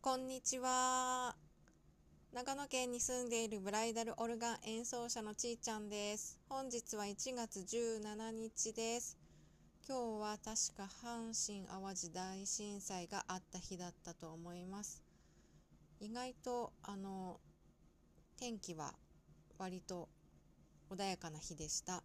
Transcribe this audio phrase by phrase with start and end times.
[0.00, 1.34] こんにちは。
[2.32, 6.38] 長野県に住んでいるブライダルオルガン演奏者のちーちゃんです。
[6.48, 9.18] 本日は1月17日です。
[9.86, 15.02] 今日は確か阪神・淡路大震災があった日だったと思います。
[15.98, 17.40] 意外とあの
[18.38, 18.94] 天気は
[19.58, 20.08] 割と
[20.90, 22.04] 穏やかな日でした。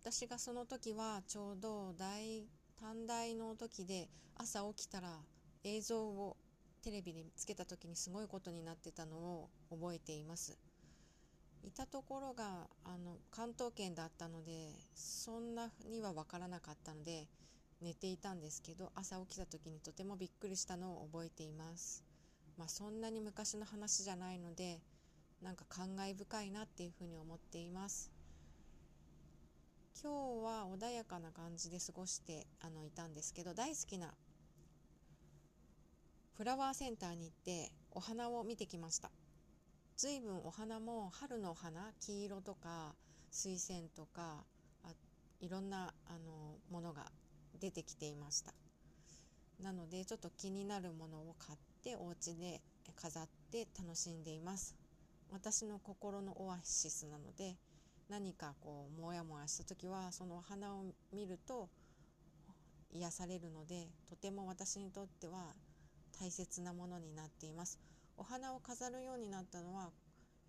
[0.00, 2.46] 私がその時はちょうど大
[2.80, 5.18] 短大の時で朝起きたら
[5.62, 6.38] 映像を
[6.78, 10.56] テレビでつけた時にすごいことになってたのを覚えています。
[11.64, 17.26] いたところがあの関東圏だったのでそんなには分からなかったので
[17.82, 22.04] 寝ていたんですけど朝起きた時にとてもびっくりしたのを覚えています。
[22.56, 24.80] まあそんなに昔の話じゃないので
[25.42, 28.10] なんか感慨深いなっていうふうに思っています。
[30.00, 34.14] 今日は穏やかな感じで過ごしてあのいたんですけど大好きな
[36.38, 39.10] フラワーセンターに行ってお花を見てきました。
[39.96, 42.94] 随分お花も春の花黄色とか
[43.28, 44.44] 水仙とか
[44.84, 44.90] あ
[45.40, 47.06] いろんなあのものが
[47.60, 48.54] 出てきていました。
[49.60, 52.60] なのでちょっと気になるものを買ってお家で
[52.94, 54.76] 飾って楽しんでいます。
[55.32, 57.56] 私の心のオアシスなので
[58.08, 61.68] 何かこうモヤモヤした時はそのお花を見ると
[62.92, 65.56] 癒されるのでとても私にとっては
[66.20, 67.78] 大切なものになっています。
[68.16, 69.90] お花を飾るようになったのは、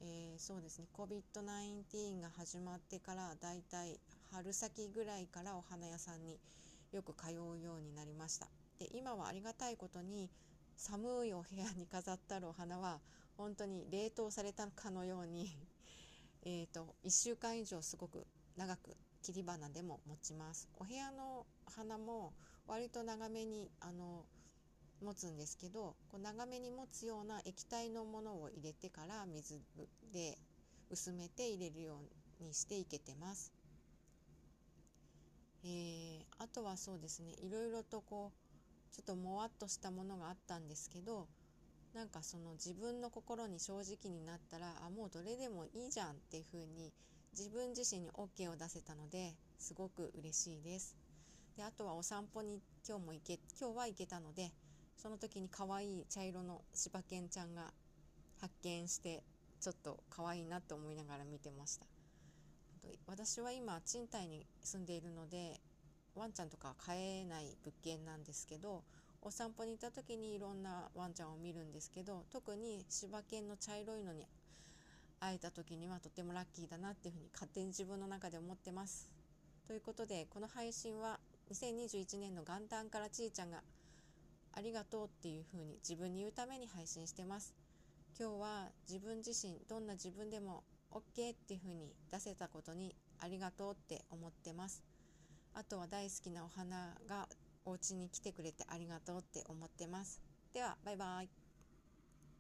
[0.02, 0.88] えー、そうですね。
[0.94, 4.00] COVID-19 が始まってからだいたい
[4.32, 6.40] 春先ぐらいからお花屋さんに
[6.92, 8.48] よく通うようになりました。
[8.80, 10.30] で今はありがたいことに
[10.76, 13.00] 寒いお部屋に飾ってあるお花は
[13.38, 15.50] 本当に冷凍されたかのように
[16.44, 20.70] えと、1週間以上すごく長く切り花でも持ちます。
[20.76, 22.34] お部屋の花も
[22.66, 24.26] 割と長めにあの
[25.02, 29.60] 持つんですけどこう長めに持つような液体のものを入れてから水
[30.14, 30.38] で
[30.90, 32.00] 薄めて入れるよ
[32.42, 33.52] うにしていけてます。
[35.64, 41.28] えー、あとはそうですねいろいろとこうちょっともわっとしたものがあったんですけど
[41.94, 46.94] なんかその自分の心に正直になったらあもうどれでもいいじゃんっていう風に
[47.38, 50.96] 自分自身に OK を出せたのですごく嬉しいです
[51.58, 54.52] であとはお散歩に今日も行け今日は行けたので
[55.02, 57.72] その時に可愛い茶色の柴犬ちゃんが
[58.42, 59.24] 発見して
[59.62, 61.86] ちょっと可愛いなって思いながら見てました
[63.08, 65.62] 私は今賃貸に住んでいるので
[66.16, 68.84] ワンちゃんとか飼えない物件なんですけど
[69.22, 74.28] お散歩に行った時にいろんなワンちゃんを見るんですけど特に柴犬の茶色いのに
[75.22, 79.12] 会えた時にはとてもラッキーだなっていうふうに勝手に自分の中で思ってます。
[79.68, 81.20] ということでこの配信は
[81.52, 83.62] 2021年の元旦からちーちゃんが
[84.70, 87.54] りがとうっていうふうに自分に言うために配信してます。
[88.20, 94.84] 今日は自分自身どんな自分でも OK っていうふうに出せたことにありがとうって思ってます。
[95.54, 97.28] あとは大好きなお花が
[97.66, 100.22] お家に来てくれてありがとうって思ってます。
[100.54, 101.39] では、バイバイ。